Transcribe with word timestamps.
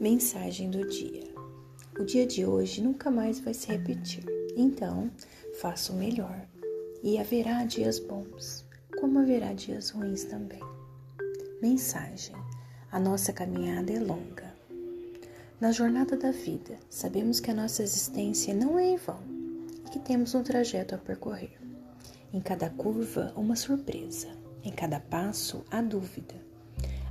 Mensagem 0.00 0.68
do 0.68 0.86
dia: 0.86 1.24
O 1.98 2.04
dia 2.04 2.26
de 2.26 2.44
hoje 2.44 2.82
nunca 2.82 3.10
mais 3.10 3.40
vai 3.40 3.54
se 3.54 3.68
repetir, 3.68 4.26
então 4.54 5.10
faça 5.58 5.90
o 5.90 5.96
melhor. 5.96 6.46
E 7.02 7.18
haverá 7.18 7.64
dias 7.64 7.98
bons, 7.98 8.62
como 9.00 9.18
haverá 9.18 9.54
dias 9.54 9.88
ruins 9.88 10.24
também. 10.24 10.60
Mensagem: 11.62 12.36
A 12.92 13.00
nossa 13.00 13.32
caminhada 13.32 13.90
é 13.90 13.98
longa. 13.98 14.54
Na 15.58 15.72
jornada 15.72 16.14
da 16.14 16.30
vida, 16.30 16.78
sabemos 16.90 17.40
que 17.40 17.50
a 17.50 17.54
nossa 17.54 17.82
existência 17.82 18.52
não 18.52 18.78
é 18.78 18.90
em 18.90 18.96
vão 18.98 19.20
e 19.86 19.88
que 19.88 19.98
temos 19.98 20.34
um 20.34 20.42
trajeto 20.42 20.94
a 20.94 20.98
percorrer. 20.98 21.58
Em 22.34 22.40
cada 22.40 22.68
curva, 22.68 23.32
uma 23.34 23.56
surpresa, 23.56 24.28
em 24.62 24.70
cada 24.70 25.00
passo, 25.00 25.64
a 25.70 25.80
dúvida 25.80 26.45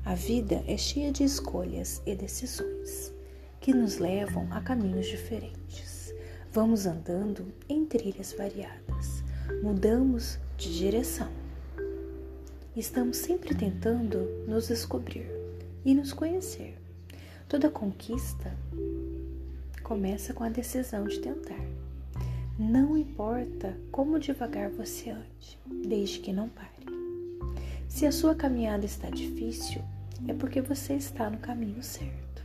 a 0.06 0.14
vida 0.14 0.64
é 0.68 0.78
cheia 0.78 1.12
de 1.12 1.24
escolhas 1.24 2.00
e 2.06 2.16
decisões 2.16 3.12
que 3.60 3.74
nos 3.74 3.98
levam 3.98 4.48
a 4.52 4.62
caminhos 4.62 5.08
diferentes. 5.08 6.14
Vamos 6.52 6.86
andando 6.86 7.52
em 7.68 7.84
trilhas 7.88 8.32
variadas, 8.38 9.24
mudamos 9.64 10.38
de 10.58 10.78
direção. 10.78 11.28
Estamos 12.76 13.18
sempre 13.18 13.56
tentando 13.56 14.20
nos 14.48 14.68
descobrir 14.68 15.28
e 15.84 15.96
nos 15.96 16.14
conhecer. 16.14 16.78
Toda 17.50 17.72
conquista 17.72 18.56
começa 19.82 20.36
com 20.36 20.44
a 20.44 20.50
decisão 20.50 21.06
de 21.06 21.20
tentar. 21.20 21.66
Não 22.60 22.96
importa 22.96 23.76
como 23.92 24.20
devagar 24.20 24.70
você 24.70 25.10
ande, 25.10 25.60
desde 25.84 26.20
que 26.20 26.32
não 26.32 26.48
pare. 26.48 26.70
Se 27.88 28.06
a 28.06 28.12
sua 28.12 28.36
caminhada 28.36 28.86
está 28.86 29.10
difícil, 29.10 29.82
é 30.28 30.34
porque 30.34 30.62
você 30.62 30.94
está 30.94 31.30
no 31.30 31.38
caminho 31.38 31.82
certo. 31.84 32.44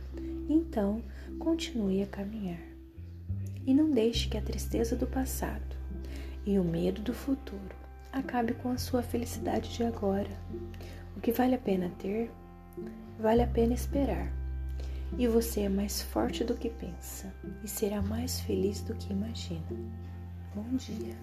Então, 0.49 1.01
continue 1.39 2.03
a 2.03 2.07
caminhar. 2.07 2.59
E 3.65 3.73
não 3.73 3.91
deixe 3.91 4.27
que 4.27 4.37
a 4.37 4.41
tristeza 4.41 4.95
do 4.95 5.07
passado 5.07 5.75
e 6.45 6.57
o 6.57 6.63
medo 6.63 7.01
do 7.01 7.13
futuro 7.13 7.75
acabe 8.11 8.53
com 8.55 8.71
a 8.71 8.77
sua 8.77 9.01
felicidade 9.01 9.73
de 9.73 9.83
agora. 9.83 10.29
O 11.15 11.21
que 11.21 11.31
vale 11.31 11.55
a 11.55 11.59
pena 11.59 11.91
ter, 11.99 12.31
vale 13.19 13.41
a 13.41 13.47
pena 13.47 13.73
esperar. 13.73 14.31
E 15.17 15.27
você 15.27 15.61
é 15.61 15.69
mais 15.69 16.01
forte 16.01 16.43
do 16.43 16.55
que 16.55 16.69
pensa 16.69 17.33
e 17.63 17.67
será 17.67 18.01
mais 18.01 18.39
feliz 18.41 18.81
do 18.81 18.95
que 18.95 19.11
imagina. 19.11 19.61
Bom 20.55 20.75
dia. 20.77 21.15